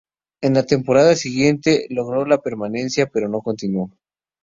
[0.41, 3.91] En la temporada siguiente, logró la permanencia, pero no continuó.